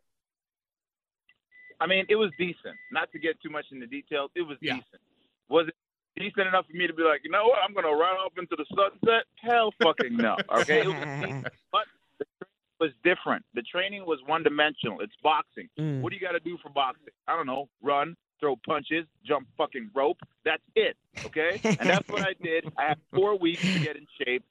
I 1.80 1.86
mean, 1.86 2.04
it 2.08 2.16
was 2.16 2.30
decent. 2.38 2.76
Not 2.92 3.10
to 3.12 3.18
get 3.18 3.40
too 3.42 3.48
much 3.50 3.66
into 3.72 3.86
details, 3.86 4.30
it 4.34 4.42
was 4.42 4.58
Yeah. 4.60 4.74
decent. 4.74 5.00
Was 5.48 5.68
it 5.68 5.74
decent 6.16 6.48
enough 6.48 6.66
for 6.66 6.76
me 6.76 6.86
to 6.86 6.94
be 6.94 7.02
like, 7.02 7.20
you 7.24 7.30
know 7.30 7.46
what, 7.46 7.58
I'm 7.66 7.74
gonna 7.74 7.88
run 7.88 8.16
off 8.16 8.32
into 8.38 8.56
the 8.56 8.66
sunset? 8.74 9.24
Hell 9.42 9.72
fucking 9.82 10.16
no. 10.16 10.36
Okay. 10.60 10.84
But 11.72 11.86
the 12.18 12.24
training 12.24 12.78
was 12.80 12.90
different. 13.04 13.44
The 13.54 13.62
training 13.62 14.06
was 14.06 14.18
one 14.26 14.42
dimensional. 14.42 15.00
It's 15.00 15.12
boxing. 15.22 15.68
Mm. 15.78 16.00
What 16.00 16.10
do 16.10 16.16
you 16.16 16.22
got 16.22 16.32
to 16.32 16.40
do 16.40 16.58
for 16.62 16.70
boxing? 16.70 17.12
I 17.28 17.36
don't 17.36 17.46
know. 17.46 17.68
Run, 17.82 18.16
throw 18.40 18.56
punches, 18.66 19.06
jump 19.24 19.46
fucking 19.56 19.90
rope. 19.94 20.18
That's 20.44 20.62
it. 20.74 20.96
Okay. 21.26 21.60
And 21.64 21.88
that's 21.88 22.08
what 22.08 22.22
I 22.22 22.34
did. 22.42 22.70
I 22.78 22.88
had 22.88 22.98
four 23.14 23.38
weeks 23.38 23.62
to 23.62 23.78
get 23.80 23.96
in 23.96 24.06
shape, 24.24 24.44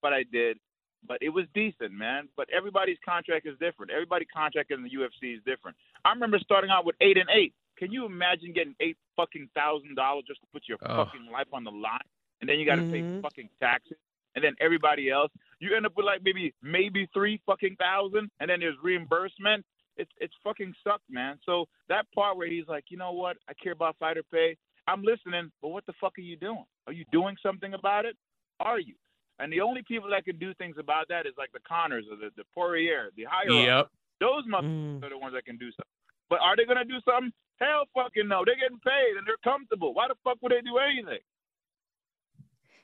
but 0.00 0.12
I 0.12 0.24
did. 0.32 0.58
But 1.06 1.18
it 1.20 1.28
was 1.28 1.44
decent, 1.52 1.92
man. 1.92 2.28
But 2.36 2.48
everybody's 2.56 2.96
contract 3.04 3.46
is 3.46 3.58
different. 3.58 3.92
Everybody's 3.92 4.28
contract 4.34 4.70
in 4.70 4.82
the 4.82 4.88
UFC 4.88 5.36
is 5.36 5.42
different. 5.44 5.76
I 6.04 6.12
remember 6.12 6.38
starting 6.38 6.70
out 6.70 6.86
with 6.86 6.96
eight 7.00 7.18
and 7.18 7.28
eight. 7.28 7.52
Can 7.76 7.90
you 7.92 8.04
imagine 8.06 8.52
getting 8.52 8.74
eight 8.80 8.96
fucking 9.16 9.48
thousand 9.54 9.94
dollars 9.96 10.24
just 10.26 10.40
to 10.40 10.46
put 10.52 10.62
your 10.68 10.78
Oh. 10.82 11.04
fucking 11.04 11.26
life 11.30 11.48
on 11.52 11.64
the 11.64 11.70
line, 11.72 11.98
and 12.40 12.48
then 12.48 12.58
you 12.58 12.66
got 12.66 12.76
to 12.76 12.82
pay 12.90 13.00
Mhm. 13.02 13.22
fucking 13.22 13.48
taxes, 13.60 13.98
and 14.34 14.44
then 14.44 14.54
everybody 14.60 15.10
else, 15.10 15.32
you 15.60 15.74
end 15.74 15.86
up 15.86 15.96
with 15.96 16.06
like 16.06 16.22
maybe 16.22 16.54
maybe 16.62 17.06
three 17.06 17.38
fucking 17.46 17.76
thousand, 17.76 18.30
and 18.40 18.48
then 18.50 18.60
there's 18.60 18.78
reimbursement. 18.82 19.64
It's 19.96 20.10
it's 20.18 20.34
fucking 20.42 20.74
sucked, 20.84 21.08
man. 21.10 21.38
So 21.44 21.68
that 21.88 22.10
part 22.12 22.36
where 22.36 22.48
he's 22.48 22.66
like, 22.68 22.90
you 22.90 22.96
know 22.96 23.12
what, 23.12 23.36
I 23.48 23.54
care 23.54 23.72
about 23.72 23.96
fighter 23.98 24.22
pay. 24.24 24.56
I'm 24.86 25.02
listening, 25.02 25.50
but 25.62 25.68
what 25.68 25.86
the 25.86 25.92
fuck 25.94 26.18
are 26.18 26.22
you 26.22 26.36
doing? 26.36 26.66
Are 26.86 26.92
you 26.92 27.04
doing 27.10 27.36
something 27.42 27.72
about 27.74 28.04
it? 28.04 28.16
Are 28.60 28.78
you? 28.78 28.94
And 29.38 29.52
the 29.52 29.60
only 29.62 29.82
people 29.82 30.10
that 30.10 30.24
can 30.24 30.38
do 30.38 30.52
things 30.54 30.76
about 30.78 31.08
that 31.08 31.26
is 31.26 31.36
like 31.38 31.50
the 31.52 31.60
Conors 31.60 32.06
or 32.10 32.16
the, 32.16 32.30
the 32.36 32.44
Poirier, 32.54 33.10
the 33.16 33.24
higher 33.24 33.50
Yep. 33.50 33.90
Those 34.20 34.44
motherfuckers 34.46 35.00
Mm. 35.00 35.02
are 35.04 35.08
the 35.08 35.18
ones 35.18 35.34
that 35.34 35.44
can 35.44 35.56
do 35.56 35.70
something. 35.72 35.90
But 36.28 36.40
are 36.40 36.54
they 36.54 36.64
gonna 36.66 36.84
do 36.84 37.00
something? 37.00 37.32
Hell 37.60 37.84
fucking 37.94 38.28
no. 38.28 38.42
They're 38.44 38.56
getting 38.56 38.80
paid 38.80 39.16
and 39.16 39.26
they're 39.26 39.36
comfortable. 39.44 39.94
Why 39.94 40.08
the 40.08 40.14
fuck 40.24 40.38
would 40.42 40.52
they 40.52 40.60
do 40.60 40.78
anything? 40.78 41.18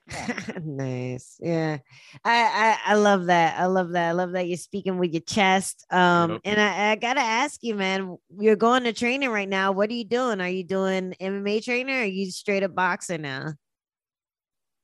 nice. 0.65 1.37
Yeah. 1.41 1.79
I, 2.25 2.77
I 2.85 2.93
I 2.93 2.95
love 2.95 3.27
that. 3.27 3.59
I 3.61 3.67
love 3.67 3.91
that. 3.91 4.09
I 4.09 4.13
love 4.13 4.33
that 4.33 4.49
you're 4.49 4.57
speaking 4.57 4.99
with 4.99 5.13
your 5.13 5.23
chest. 5.23 5.87
Um 5.93 6.33
Yep. 6.33 6.41
and 6.45 6.61
I, 6.61 6.91
I 6.93 6.95
gotta 6.97 7.21
ask 7.21 7.63
you, 7.63 7.75
man, 7.75 8.17
you're 8.39 8.57
going 8.57 8.85
to 8.85 8.93
training 8.93 9.31
right 9.31 9.49
now. 9.49 9.71
What 9.73 9.91
are 9.91 9.95
you 9.95 10.05
doing? 10.05 10.41
Are 10.41 10.49
you 10.49 10.65
doing 10.65 11.15
MMA 11.21 11.63
training 11.65 11.95
or 11.95 12.01
are 12.01 12.05
you 12.05 12.31
straight 12.31 12.63
up 12.65 12.75
boxer 12.75 13.19
now? 13.19 13.55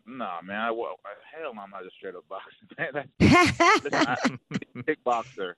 Nah, 0.08 0.40
man. 0.42 0.60
I, 0.60 0.70
well, 0.70 0.96
hell 1.34 1.52
no, 1.52 1.60
I'm 1.62 1.70
not 1.70 1.84
a 1.84 1.90
straight 1.98 2.14
up 2.14 2.24
boxer, 2.28 2.66
man. 2.78 3.08
That's 3.18 4.20
I'm 4.22 4.38
a 4.52 4.82
kickboxer, 4.84 5.54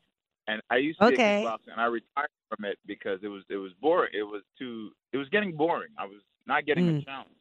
and 0.48 0.62
I 0.70 0.76
used 0.78 0.98
to 1.00 1.06
Okay. 1.06 1.16
be 1.16 1.22
a 1.22 1.46
kickboxer, 1.46 1.70
and 1.72 1.80
I 1.80 1.86
retired 1.86 2.30
from 2.48 2.64
it 2.64 2.78
because 2.86 3.20
it 3.22 3.28
was 3.28 3.44
it 3.50 3.56
was 3.56 3.72
boring. 3.80 4.10
It 4.14 4.24
was 4.24 4.42
too. 4.58 4.90
It 5.12 5.18
was 5.18 5.28
getting 5.28 5.52
boring. 5.56 5.92
I 5.98 6.06
was 6.06 6.22
not 6.46 6.66
getting 6.66 6.86
Mm. 6.86 7.02
a 7.02 7.04
challenge. 7.04 7.36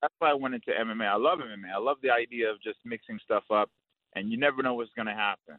That's 0.00 0.14
why 0.18 0.30
I 0.30 0.34
went 0.34 0.54
into 0.54 0.72
MMA. 0.72 1.06
I 1.06 1.16
love 1.16 1.40
MMA. 1.40 1.70
I 1.72 1.78
love 1.78 1.98
the 2.02 2.10
idea 2.10 2.50
of 2.50 2.62
just 2.62 2.78
mixing 2.84 3.18
stuff 3.24 3.44
up, 3.50 3.70
and 4.14 4.30
you 4.30 4.38
never 4.38 4.62
know 4.62 4.74
what's 4.74 4.92
gonna 4.96 5.14
happen. 5.14 5.56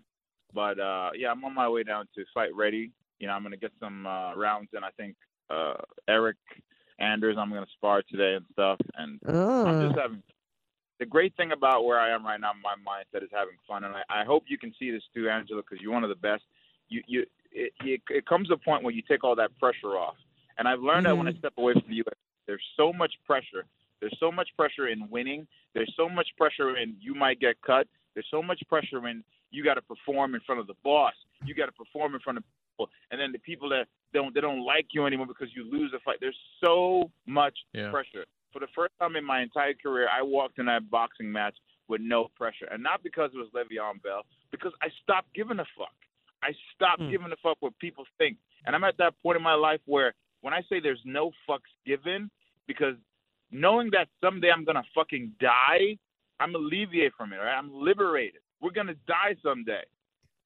But 0.53 0.79
uh, 0.79 1.11
yeah, 1.15 1.31
I'm 1.31 1.43
on 1.45 1.53
my 1.53 1.69
way 1.69 1.83
down 1.83 2.07
to 2.15 2.25
fight 2.33 2.55
ready. 2.55 2.91
You 3.19 3.27
know, 3.27 3.33
I'm 3.33 3.43
gonna 3.43 3.57
get 3.57 3.73
some 3.79 4.05
uh, 4.07 4.35
rounds, 4.35 4.69
and 4.73 4.83
I 4.85 4.89
think 4.91 5.15
uh, 5.49 5.75
Eryk 6.09 6.35
Anders, 6.99 7.37
I'm 7.37 7.49
gonna 7.51 7.67
spar 7.77 8.01
today 8.09 8.35
and 8.35 8.45
stuff, 8.53 8.79
and 8.95 9.19
I'm 9.67 9.79
just 9.81 9.97
having 9.99 10.23
the 10.99 11.05
great 11.05 11.35
thing 11.35 11.51
about 11.51 11.85
where 11.85 11.99
I 11.99 12.11
am 12.13 12.25
right 12.25 12.39
now, 12.39 12.51
my 12.63 12.75
mindset 12.75 13.23
is 13.23 13.29
having 13.33 13.55
fun, 13.67 13.83
and 13.83 13.95
I, 13.95 14.21
I 14.21 14.23
hope 14.25 14.43
you 14.47 14.57
can 14.57 14.73
see 14.79 14.91
this 14.91 15.03
too, 15.13 15.29
Angela, 15.29 15.61
because 15.61 15.81
you're 15.81 15.91
one 15.91 16.03
of 16.03 16.09
the 16.09 16.15
best. 16.15 16.43
You, 16.93 17.01
you, 17.07 17.25
it, 17.51 17.73
it, 17.81 18.01
it 18.09 18.25
comes 18.25 18.51
a 18.51 18.57
point 18.57 18.83
where 18.83 18.93
you 18.93 19.01
take 19.01 19.23
all 19.23 19.35
that 19.35 19.57
pressure 19.59 19.97
off, 19.97 20.15
and 20.57 20.67
I've 20.67 20.81
learned 20.81 21.05
that 21.07 21.17
when 21.17 21.27
I 21.27 21.31
mm-hmm. 21.31 21.39
step 21.39 21.53
away 21.57 21.73
from 21.73 21.89
the 21.89 21.95
U.S., 21.95 22.17
there's 22.45 22.63
so 22.77 22.93
much 22.93 23.13
pressure. 23.25 23.65
There's 23.99 24.15
so 24.19 24.31
much 24.31 24.49
pressure 24.57 24.89
in 24.89 25.09
winning. 25.09 25.47
There's 25.73 25.91
so 25.97 26.09
much 26.09 26.27
pressure 26.37 26.77
in 26.77 26.95
you 26.99 27.15
might 27.15 27.39
get 27.39 27.55
cut. 27.65 27.87
There's 28.13 28.27
so 28.29 28.43
much 28.43 28.61
pressure 28.67 29.07
in 29.07 29.23
you 29.49 29.63
got 29.63 29.75
to 29.75 29.81
perform 29.81 30.35
in 30.35 30.41
front 30.41 30.59
of 30.61 30.67
the 30.67 30.73
boss. 30.83 31.13
You 31.45 31.55
got 31.55 31.67
to 31.67 31.71
perform 31.71 32.13
in 32.13 32.19
front 32.19 32.37
of 32.37 32.43
people, 32.43 32.89
and 33.11 33.19
then 33.19 33.31
the 33.31 33.39
people 33.39 33.69
that 33.69 33.87
don't 34.13 34.33
they 34.33 34.41
don't 34.41 34.65
like 34.65 34.87
you 34.91 35.05
anymore 35.05 35.27
because 35.27 35.49
you 35.55 35.63
lose 35.71 35.93
a 35.95 35.99
fight. 35.99 36.17
There's 36.19 36.37
so 36.63 37.09
much 37.25 37.57
Yeah. 37.73 37.91
pressure. 37.91 38.25
For 38.51 38.59
the 38.59 38.67
first 38.75 38.93
time 38.99 39.15
in 39.15 39.25
my 39.25 39.41
entire 39.41 39.73
career, 39.73 40.07
I 40.09 40.21
walked 40.21 40.59
in 40.59 40.65
that 40.67 40.89
boxing 40.91 41.31
match 41.31 41.55
with 41.87 42.01
no 42.01 42.29
pressure, 42.35 42.67
and 42.71 42.83
not 42.83 43.03
because 43.03 43.31
it 43.33 43.37
was 43.37 43.49
Le'Veon 43.49 44.01
Bell, 44.03 44.25
because 44.51 44.73
I 44.81 44.89
stopped 45.01 45.33
giving 45.33 45.59
a 45.59 45.65
fuck. 45.77 45.95
I 46.43 46.53
stopped 46.73 47.01
Hmm. 47.01 47.09
giving 47.09 47.31
a 47.31 47.35
fuck 47.37 47.57
what 47.61 47.77
people 47.79 48.05
think, 48.17 48.37
and 48.65 48.75
I'm 48.75 48.83
at 48.83 48.97
that 48.97 49.19
point 49.21 49.37
in 49.37 49.43
my 49.43 49.53
life 49.53 49.81
where 49.85 50.13
when 50.41 50.53
I 50.53 50.61
say 50.63 50.79
there's 50.79 51.03
no 51.05 51.31
fucks 51.47 51.71
given, 51.85 52.29
because 52.67 52.97
knowing 53.51 53.89
that 53.91 54.09
someday 54.21 54.51
I'm 54.51 54.65
gonna 54.65 54.83
fucking 54.93 55.35
die, 55.39 55.97
I'm 56.39 56.53
alleviated 56.55 57.13
from 57.13 57.31
it. 57.33 57.37
Right? 57.37 57.57
I'm 57.57 57.71
liberated. 57.73 58.41
We're 58.59 58.71
gonna 58.71 58.95
die 59.07 59.35
someday. 59.41 59.83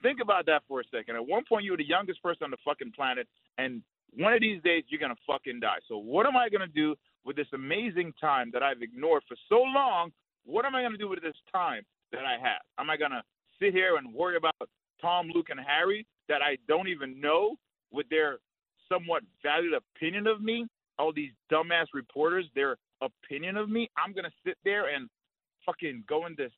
Think 0.03 0.19
about 0.19 0.45
that 0.45 0.63
for 0.67 0.79
a 0.81 0.83
second. 0.85 1.15
At 1.15 1.25
one 1.25 1.43
point, 1.45 1.65
you 1.65 1.71
were 1.71 1.77
the 1.77 1.87
youngest 1.87 2.21
person 2.21 2.43
on 2.43 2.51
the 2.51 2.57
fucking 2.57 2.91
planet, 2.91 3.27
and 3.57 3.81
one 4.13 4.33
of 4.33 4.41
these 4.41 4.61
days, 4.61 4.83
you're 4.87 4.99
gonna 4.99 5.15
fucking 5.25 5.59
die. 5.59 5.79
So, 5.87 5.97
what 5.97 6.25
am 6.27 6.37
I 6.37 6.49
gonna 6.49 6.67
do 6.67 6.95
with 7.23 7.35
this 7.35 7.51
amazing 7.53 8.13
time 8.13 8.51
that 8.51 8.61
I've 8.63 8.81
ignored 8.81 9.23
for 9.27 9.35
so 9.49 9.61
long? 9.63 10.13
What 10.45 10.65
am 10.65 10.75
I 10.75 10.81
gonna 10.83 10.97
do 10.97 11.09
with 11.09 11.21
this 11.21 11.35
time 11.51 11.85
that 12.11 12.25
I 12.25 12.37
have? 12.37 12.61
Am 12.77 12.89
I 12.89 12.97
gonna 12.97 13.23
sit 13.59 13.73
here 13.73 13.97
and 13.97 14.13
worry 14.13 14.37
about 14.37 14.55
Tom, 15.01 15.29
Luke, 15.33 15.47
and 15.49 15.59
Harry 15.59 16.05
that 16.29 16.41
I 16.41 16.57
don't 16.67 16.87
even 16.87 17.19
know 17.19 17.55
with 17.91 18.07
their 18.09 18.39
somewhat 18.89 19.23
valued 19.43 19.73
opinion 19.73 20.27
of 20.27 20.41
me? 20.41 20.67
All 20.99 21.13
these 21.13 21.31
dumbass 21.51 21.87
reporters, 21.93 22.45
their 22.55 22.77
opinion 23.01 23.57
of 23.57 23.69
me. 23.69 23.89
I'm 23.97 24.13
gonna 24.13 24.31
sit 24.45 24.57
there 24.63 24.93
and 24.93 25.09
fucking 25.65 26.03
go 26.07 26.25
in 26.25 26.35
this 26.37 26.51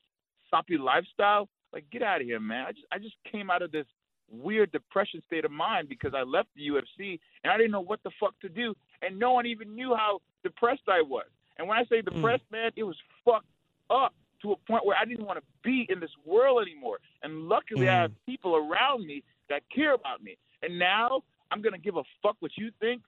soppy 0.49 0.77
lifestyle. 0.77 1.49
Like, 1.73 1.85
get 1.91 2.01
out 2.01 2.21
of 2.21 2.27
here, 2.27 2.39
man. 2.39 2.65
I 2.67 2.71
just 2.71 2.85
I 2.91 2.97
just 2.97 3.15
came 3.29 3.49
out 3.49 3.61
of 3.61 3.71
this 3.71 3.85
weird 4.31 4.71
depression 4.71 5.21
state 5.25 5.43
of 5.43 5.51
mind 5.51 5.89
because 5.89 6.13
I 6.15 6.21
left 6.21 6.49
the 6.55 6.67
UFC 6.67 7.19
and 7.43 7.51
I 7.51 7.57
didn't 7.57 7.71
know 7.71 7.81
what 7.81 8.01
the 8.03 8.11
fuck 8.19 8.39
to 8.41 8.49
do, 8.49 8.75
and 9.01 9.17
no 9.17 9.33
one 9.33 9.45
even 9.45 9.75
knew 9.75 9.95
how 9.95 10.19
depressed 10.43 10.87
I 10.87 11.01
was. 11.01 11.25
And 11.57 11.67
when 11.67 11.77
I 11.77 11.83
say 11.85 12.01
hmm. 12.01 12.15
depressed, 12.15 12.43
man, 12.51 12.71
it 12.75 12.83
was 12.83 12.95
fucked 13.25 13.45
up 13.89 14.13
to 14.41 14.51
a 14.53 14.55
point 14.55 14.85
where 14.85 14.97
I 14.99 15.05
didn't 15.05 15.25
want 15.25 15.39
to 15.39 15.45
be 15.63 15.85
in 15.89 15.99
this 15.99 16.11
world 16.25 16.61
anymore. 16.61 16.99
And 17.23 17.47
luckily, 17.47 17.89
I 17.89 18.01
have 18.01 18.11
mm. 18.11 18.15
people 18.25 18.55
around 18.55 19.05
me 19.05 19.23
that 19.49 19.63
care 19.73 19.93
about 19.93 20.23
me. 20.23 20.37
And 20.61 20.77
now 20.77 21.23
I'm 21.51 21.61
gonna 21.61 21.77
give 21.77 21.95
a 21.97 22.03
fuck 22.21 22.35
what 22.39 22.51
you 22.57 22.71
think. 22.79 23.01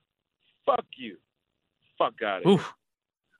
Fuck 0.66 0.84
you. 0.96 1.16
Fuck 1.98 2.14
out 2.24 2.38
of 2.38 2.44
here. 2.44 2.52
Oof. 2.54 2.74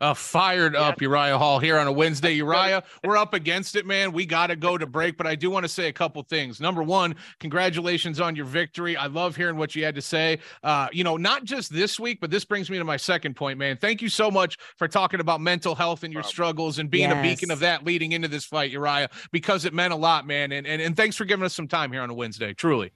Uh, 0.03 0.13
fired 0.15 0.75
up 0.75 1.01
Uriah 1.01 1.39
Hall 1.39 1.61
here 1.61 1.79
on 1.79 1.87
a 1.87 1.93
Wednesday. 1.93 2.33
Uriah, 2.43 2.83
we're 3.05 3.17
up 3.17 3.35
against 3.35 3.77
it, 3.77 3.87
man. 3.87 4.11
We 4.11 4.27
got 4.27 4.49
to 4.49 4.57
go 4.57 4.77
to 4.77 4.85
break, 4.85 5.17
but 5.17 5.29
I 5.29 5.37
do 5.37 5.49
want 5.49 5.63
to 5.63 5.69
say 5.69 5.87
a 5.87 5.93
couple 5.93 6.21
things. 6.25 6.61
Number 6.61 6.83
one, 6.83 7.15
congratulations 7.39 8.21
on 8.21 8.35
your 8.35 8.45
victory. 8.45 8.97
I 8.97 9.07
love 9.07 9.37
hearing 9.37 9.57
what 9.57 9.77
you 9.77 9.85
had 9.85 9.95
to 9.95 10.03
say. 10.03 10.41
Uh, 10.65 10.89
you 10.93 11.05
know, 11.05 11.17
not 11.17 11.45
just 11.45 11.73
this 11.73 12.01
week, 12.01 12.19
but 12.21 12.33
this 12.33 12.45
brings 12.45 12.69
me 12.69 12.79
to 12.79 12.85
my 12.85 12.97
second 12.97 13.37
point, 13.37 13.61
man. 13.61 13.77
Thank 13.77 14.03
you 14.03 14.09
so 14.09 14.29
much 14.29 14.59
for 14.77 14.89
talking 14.89 15.21
about 15.21 15.41
mental 15.41 15.77
health 15.77 16.03
and 16.03 16.13
your 16.13 16.25
struggles 16.25 16.81
and 16.81 16.91
being 16.91 17.13
a 17.13 17.23
beacon 17.23 17.53
of 17.53 17.61
that 17.61 17.85
leading 17.85 18.11
into 18.11 18.27
this 18.27 18.45
fight, 18.45 18.73
Uriah, 18.73 19.09
because 19.31 19.65
it 19.65 19.73
meant 19.73 19.93
a 19.93 19.97
lot, 19.97 20.27
man. 20.27 20.51
And, 20.51 20.67
and, 20.67 20.83
and 20.83 20.97
thanks 20.97 21.15
for 21.15 21.27
giving 21.27 21.45
us 21.45 21.55
some 21.55 21.69
time 21.69 21.93
here 21.93 22.03
on 22.03 22.11
a 22.11 22.15
Wednesday, 22.15 22.55
truly. 22.55 22.91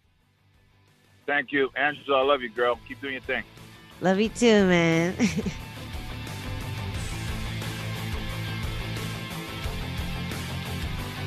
Thank 1.25 1.53
you, 1.53 1.71
Angela. 1.77 2.23
I 2.23 2.25
love 2.25 2.43
you, 2.43 2.49
girl. 2.49 2.81
Keep 2.89 3.01
doing 3.01 3.13
your 3.13 3.23
thing. 3.23 3.45
love 4.01 4.19
you 4.19 4.29
too, 4.29 4.67
man. 4.67 5.15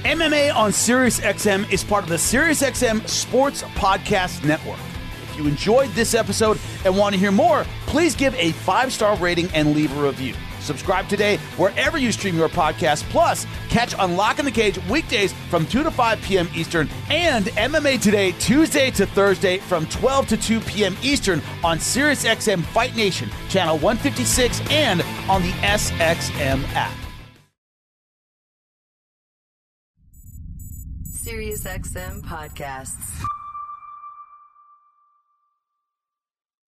MMA 0.03 0.55
on 0.55 0.71
SiriusXM 0.71 1.69
is 1.73 1.83
part 1.83 2.03
of 2.03 2.09
the 2.09 2.15
SiriusXM 2.15 3.07
Sports 3.07 3.63
Podcast 3.63 4.45
Network. 4.45 4.79
If 5.23 5.37
you 5.37 5.45
enjoyed 5.45 5.89
this 5.89 6.13
episode 6.13 6.57
and 6.85 6.97
want 6.97 7.13
to 7.15 7.19
hear 7.19 7.31
more, 7.31 7.65
please 7.85 8.15
give 8.15 8.33
a 8.35 8.53
five 8.53 8.93
star 8.93 9.17
rating 9.17 9.49
and 9.53 9.75
leave 9.75 9.95
a 9.97 10.01
review. 10.01 10.35
Subscribe 10.61 11.09
today 11.09 11.35
wherever 11.57 11.97
you 11.97 12.13
stream 12.13 12.37
your 12.37 12.47
podcast. 12.47 13.03
Plus, 13.09 13.45
catch 13.67 13.93
Unlocking 13.99 14.45
the 14.45 14.51
Cage 14.51 14.77
weekdays 14.87 15.33
from 15.49 15.65
2 15.65 15.83
to 15.83 15.91
5 15.91 16.21
p.m. 16.21 16.47
Eastern 16.55 16.89
and 17.09 17.45
MMA 17.47 18.01
Today 18.01 18.31
Tuesday 18.33 18.91
to 18.91 19.05
Thursday 19.05 19.57
from 19.57 19.85
12 19.87 20.27
to 20.29 20.37
2 20.37 20.59
p.m. 20.61 20.95
Eastern 21.01 21.41
on 21.61 21.77
SiriusXM 21.77 22.63
Fight 22.63 22.95
Nation, 22.95 23.29
channel 23.49 23.77
156, 23.77 24.61
and 24.71 25.01
on 25.29 25.41
the 25.41 25.51
SXM 25.51 26.63
app. 26.73 27.08
SiriusXM 31.29 32.23
podcasts. 32.25 33.38